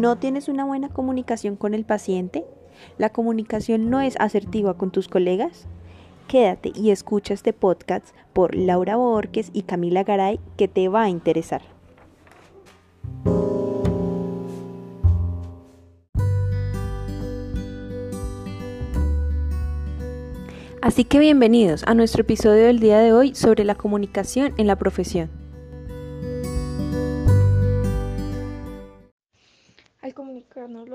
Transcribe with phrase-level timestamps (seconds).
[0.00, 2.46] ¿No tienes una buena comunicación con el paciente?
[2.96, 5.66] ¿La comunicación no es asertiva con tus colegas?
[6.26, 11.10] Quédate y escucha este podcast por Laura Borges y Camila Garay que te va a
[11.10, 11.60] interesar.
[20.80, 24.76] Así que bienvenidos a nuestro episodio del día de hoy sobre la comunicación en la
[24.76, 25.39] profesión.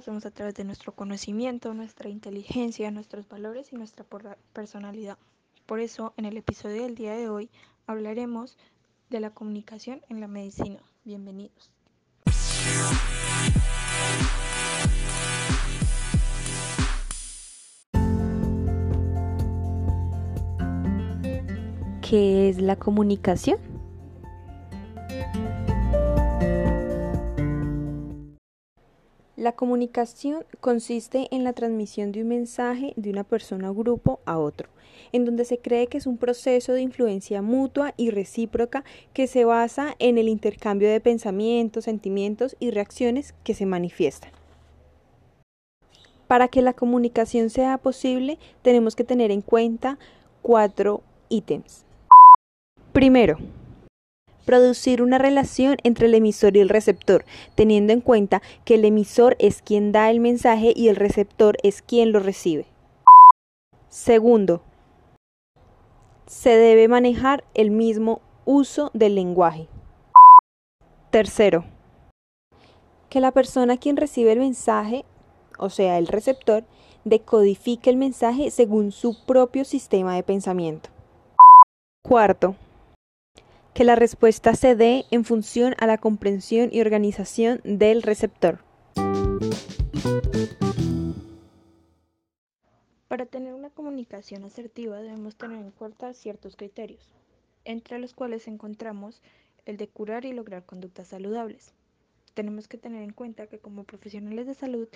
[0.00, 4.04] Hacemos a través de nuestro conocimiento, nuestra inteligencia, nuestros valores y nuestra
[4.54, 5.18] personalidad.
[5.66, 7.50] Por eso, en el episodio del día de hoy
[7.86, 8.56] hablaremos
[9.10, 10.80] de la comunicación en la medicina.
[11.04, 11.70] Bienvenidos.
[22.00, 23.58] ¿Qué es la comunicación?
[29.40, 34.36] La comunicación consiste en la transmisión de un mensaje de una persona o grupo a
[34.36, 34.68] otro,
[35.12, 39.46] en donde se cree que es un proceso de influencia mutua y recíproca que se
[39.46, 44.30] basa en el intercambio de pensamientos, sentimientos y reacciones que se manifiestan.
[46.26, 49.98] Para que la comunicación sea posible, tenemos que tener en cuenta
[50.42, 51.86] cuatro ítems.
[52.92, 53.38] Primero,
[54.44, 57.24] producir una relación entre el emisor y el receptor,
[57.54, 61.82] teniendo en cuenta que el emisor es quien da el mensaje y el receptor es
[61.82, 62.66] quien lo recibe.
[63.88, 64.62] Segundo,
[66.26, 69.68] se debe manejar el mismo uso del lenguaje.
[71.10, 71.64] Tercero,
[73.08, 75.04] que la persona quien recibe el mensaje,
[75.58, 76.64] o sea, el receptor,
[77.04, 80.90] decodifique el mensaje según su propio sistema de pensamiento.
[82.02, 82.54] Cuarto,
[83.80, 88.58] que la respuesta se dé en función a la comprensión y organización del receptor.
[93.08, 97.14] Para tener una comunicación asertiva debemos tener en cuenta ciertos criterios,
[97.64, 99.22] entre los cuales encontramos
[99.64, 101.72] el de curar y lograr conductas saludables.
[102.34, 104.88] Tenemos que tener en cuenta que como profesionales de salud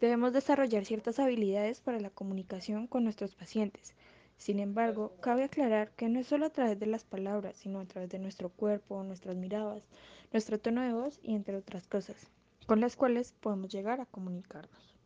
[0.00, 3.94] debemos desarrollar ciertas habilidades para la comunicación con nuestros pacientes,
[4.42, 7.84] sin embargo, cabe aclarar que no es solo a través de las palabras, sino a
[7.84, 9.84] través de nuestro cuerpo, nuestras miradas,
[10.32, 12.16] nuestro tono de voz y entre otras cosas,
[12.66, 14.96] con las cuales podemos llegar a comunicarnos.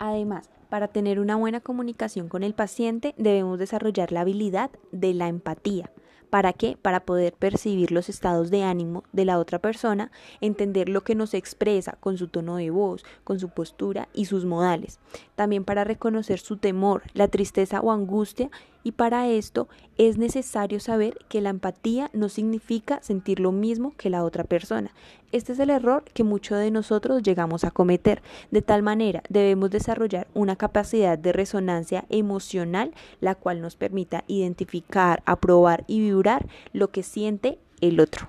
[0.00, 5.28] Además, para tener una buena comunicación con el paciente debemos desarrollar la habilidad de la
[5.28, 5.92] empatía
[6.32, 6.78] ¿Para qué?
[6.80, 10.10] Para poder percibir los estados de ánimo de la otra persona,
[10.40, 14.46] entender lo que nos expresa con su tono de voz, con su postura y sus
[14.46, 14.98] modales.
[15.34, 18.50] También para reconocer su temor, la tristeza o angustia
[18.84, 24.10] y para esto es necesario saber que la empatía no significa sentir lo mismo que
[24.10, 24.92] la otra persona.
[25.32, 28.22] Este es el error que muchos de nosotros llegamos a cometer.
[28.50, 35.22] De tal manera, debemos desarrollar una capacidad de resonancia emocional, la cual nos permita identificar,
[35.24, 38.28] aprobar y vibrar lo que siente el otro.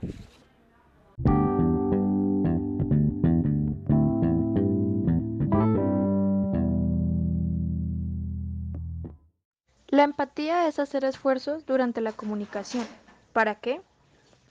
[9.93, 12.83] La empatía es hacer esfuerzos durante la comunicación.
[13.31, 13.79] ¿Para qué?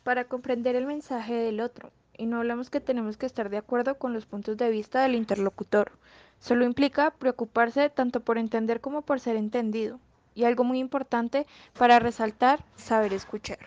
[0.05, 1.91] Para comprender el mensaje del otro.
[2.17, 5.17] Y no hablamos que tenemos que estar de acuerdo con los puntos de vista del
[5.17, 5.91] interlocutor.
[6.39, 9.99] Solo implica preocuparse tanto por entender como por ser entendido.
[10.37, 11.45] Y algo muy importante
[11.77, 13.59] para resaltar, saber escuchar.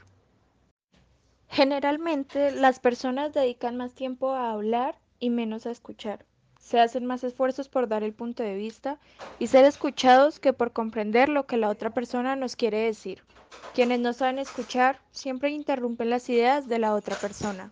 [1.50, 6.24] Generalmente las personas dedican más tiempo a hablar y menos a escuchar
[6.66, 8.98] se hacen más esfuerzos por dar el punto de vista
[9.38, 13.24] y ser escuchados que por comprender lo que la otra persona nos quiere decir.
[13.76, 17.72] Quienes no saben escuchar siempre interrumpen las ideas de la otra persona.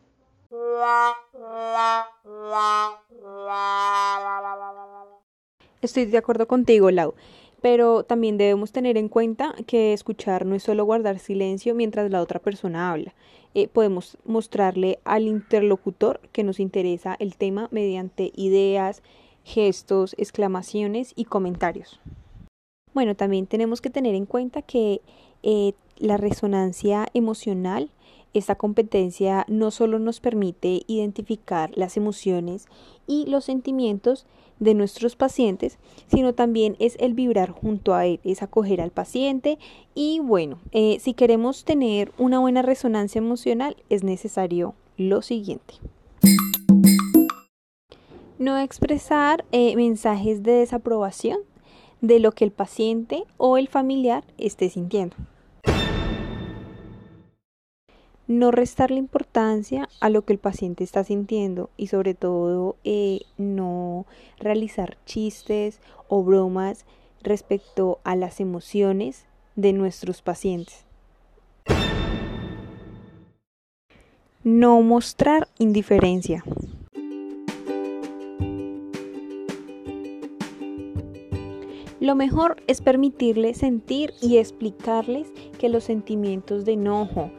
[5.82, 7.16] Estoy de acuerdo contigo, Lau
[7.64, 12.22] pero también debemos tener en cuenta que escuchar no es solo guardar silencio mientras la
[12.22, 13.16] otra persona habla.
[13.54, 19.02] Eh, podemos mostrarle al interlocutor que nos interesa el tema mediante ideas,
[19.46, 22.02] gestos, exclamaciones y comentarios.
[22.94, 25.00] Bueno, también tenemos que tener en cuenta que
[25.42, 27.92] eh, la resonancia emocional
[28.34, 32.66] esta competencia no solo nos permite identificar las emociones
[33.08, 34.26] y los sentimientos
[34.64, 35.78] de nuestros pacientes,
[36.08, 39.60] sino también es el vibrar junto a él, es acoger al paciente
[39.94, 45.76] y bueno, eh, si queremos tener una buena resonancia emocional es necesario lo siguiente.
[48.40, 51.40] No expresar eh, mensajes de desaprobación
[52.02, 55.16] de lo que el paciente o el familiar esté sintiendo.
[58.28, 64.06] No restarle importancia a lo que el paciente está sintiendo y sobre todo eh, no
[64.40, 66.86] realizar chistes o bromas
[67.22, 69.26] respecto a las emociones
[69.56, 70.86] de nuestros pacientes.
[74.44, 76.44] No mostrar indiferencia.
[82.02, 87.32] Lo mejor es permitirles sentir y explicarles que los sentimientos de enojo,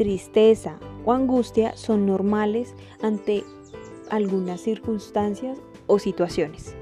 [0.00, 3.44] tristeza o angustia son normales ante
[4.08, 5.58] algunas circunstancias
[5.88, 6.74] o situaciones.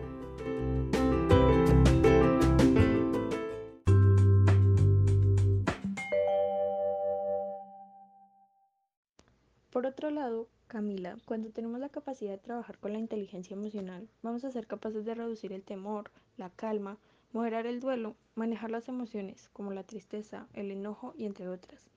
[9.73, 14.45] Por otro lado, Camila, cuando tenemos la capacidad de trabajar con la inteligencia emocional, vamos
[14.45, 16.99] a ser capaces de reducir el temor, la calma,
[17.33, 21.89] moderar el duelo, manejar las emociones como la tristeza, el enojo y entre otras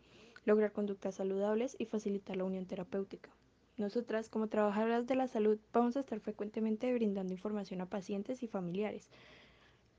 [0.45, 3.29] lograr conductas saludables y facilitar la unión terapéutica.
[3.77, 8.47] Nosotras, como trabajadoras de la salud, vamos a estar frecuentemente brindando información a pacientes y
[8.47, 9.09] familiares.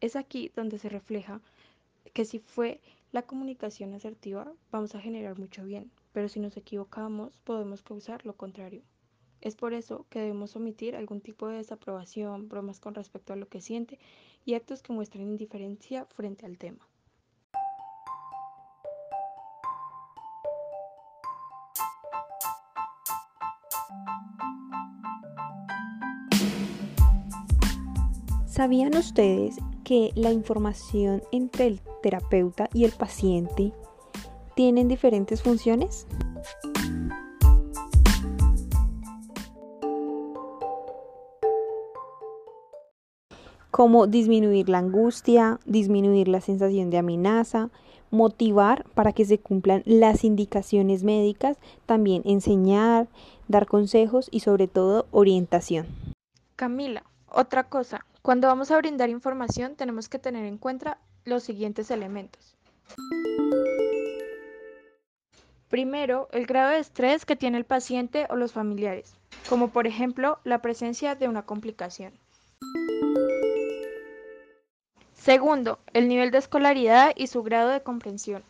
[0.01, 1.41] Es aquí donde se refleja
[2.13, 2.81] que si fue
[3.13, 8.35] la comunicación asertiva, vamos a generar mucho bien, pero si nos equivocamos, podemos causar lo
[8.35, 8.83] contrario.
[9.41, 13.49] Es por eso que debemos omitir algún tipo de desaprobación, bromas con respecto a lo
[13.49, 13.99] que siente
[14.45, 16.87] y actos que muestren indiferencia frente al tema.
[28.53, 33.73] ¿Sabían ustedes que la información entre el terapeuta y el paciente
[34.55, 36.07] tienen diferentes funciones?
[43.71, 47.71] como disminuir la angustia, disminuir la sensación de amenaza,
[48.11, 51.57] motivar para que se cumplan las indicaciones médicas,
[51.87, 53.09] también enseñar,
[53.49, 55.87] dar consejos y sobre todo orientación.
[56.55, 57.03] Camila,
[57.35, 62.57] otra cosa, cuando vamos a brindar información tenemos que tener en cuenta los siguientes elementos.
[65.69, 69.15] Primero, el grado de estrés que tiene el paciente o los familiares,
[69.49, 72.13] como por ejemplo la presencia de una complicación.
[75.15, 78.43] Segundo, el nivel de escolaridad y su grado de comprensión.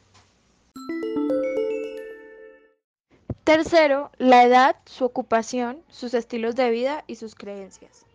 [3.44, 8.06] Tercero, la edad, su ocupación, sus estilos de vida y sus creencias.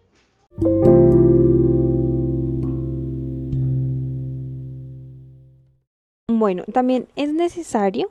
[6.29, 8.09] Bueno, también es necesario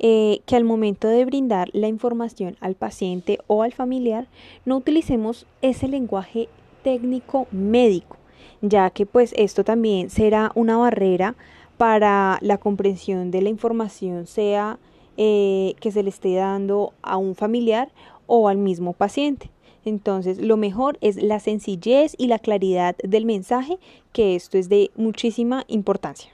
[0.00, 4.26] eh, que al momento de brindar la información al paciente o al familiar
[4.64, 6.48] no utilicemos ese lenguaje
[6.82, 8.16] técnico médico,
[8.62, 11.36] ya que pues esto también será una barrera
[11.76, 14.78] para la comprensión de la información, sea
[15.16, 17.90] eh, que se le esté dando a un familiar
[18.26, 19.50] o al mismo paciente.
[19.84, 23.78] Entonces, lo mejor es la sencillez y la claridad del mensaje,
[24.12, 26.30] que esto es de muchísima importancia.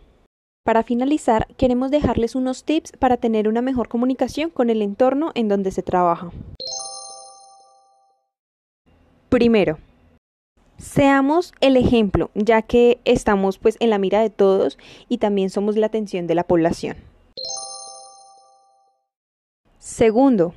[0.65, 5.47] Para finalizar, queremos dejarles unos tips para tener una mejor comunicación con el entorno en
[5.47, 6.33] donde se trabaja.
[9.29, 9.79] Primero,
[10.77, 14.77] seamos el ejemplo, ya que estamos pues en la mira de todos
[15.09, 16.97] y también somos la atención de la población.
[19.79, 20.53] Segundo,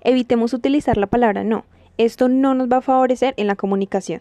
[0.00, 1.64] evitemos utilizar la palabra no.
[1.98, 4.20] Esto no nos va a favorecer en la comunicación.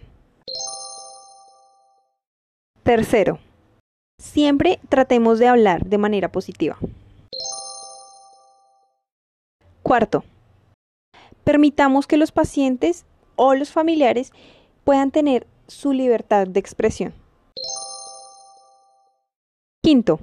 [2.84, 3.40] Tercero,
[4.22, 6.78] Siempre tratemos de hablar de manera positiva.
[9.82, 10.24] Cuarto,
[11.44, 13.04] permitamos que los pacientes
[13.36, 14.32] o los familiares
[14.84, 17.14] puedan tener su libertad de expresión.
[19.84, 20.20] Quinto,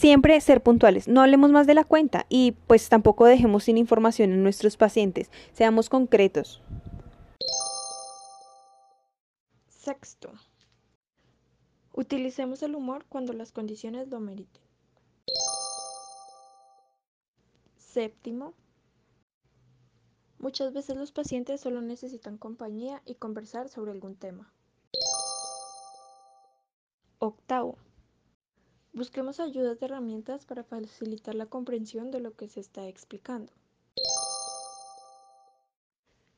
[0.00, 1.08] siempre ser puntuales.
[1.08, 5.30] No hablemos más de la cuenta y pues tampoco dejemos sin información a nuestros pacientes.
[5.52, 6.62] Seamos concretos.
[9.68, 10.32] Sexto,
[11.92, 14.62] Utilicemos el humor cuando las condiciones lo meriten.
[17.76, 18.54] Séptimo,
[20.38, 24.50] muchas veces los pacientes solo necesitan compañía y conversar sobre algún tema.
[27.18, 27.76] Octavo,
[29.00, 33.50] busquemos ayudas de herramientas para facilitar la comprensión de lo que se está explicando.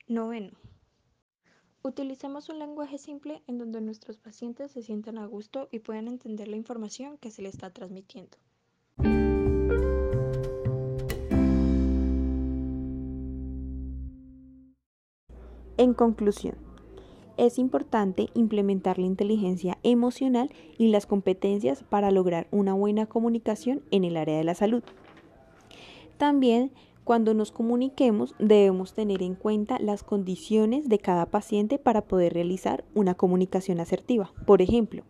[0.06, 0.52] Noveno,
[1.82, 6.46] Utilicemos un lenguaje simple en donde nuestros pacientes se sientan a gusto y puedan entender
[6.46, 8.38] la información que se les está transmitiendo.
[15.76, 16.71] En conclusión,
[17.36, 24.04] es importante implementar la inteligencia emocional y las competencias para lograr una buena comunicación en
[24.04, 24.82] el área de la salud.
[26.18, 26.70] también
[27.04, 32.84] cuando nos comuniquemos debemos tener en cuenta las condiciones de cada paciente para poder realizar
[32.94, 34.32] una comunicación asertiva.
[34.46, 35.02] Por ejemplo,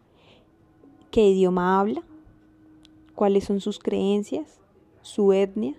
[1.10, 2.02] ¿qué idioma habla?
[3.14, 4.58] ¿Cuáles son sus creencias?
[5.02, 5.74] ¿Su etnia?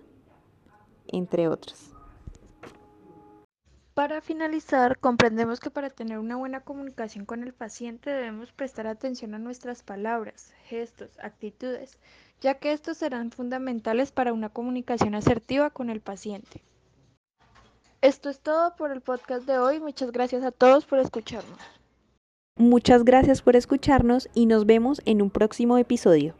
[1.08, 1.93] Entre otras.
[3.94, 9.36] Para finalizar, comprendemos que para tener una buena comunicación con el paciente debemos prestar atención
[9.36, 12.00] a nuestras palabras, gestos, actitudes,
[12.42, 16.64] ya que estos serán fundamentales para una comunicación asertiva con el paciente.
[18.02, 19.80] Esto es todo por el podcast de hoy.
[19.80, 21.60] Muchas gracias a todos por escucharnos.
[22.58, 26.34] Muchas gracias por escucharnos y nos vemos en un próximo episodio.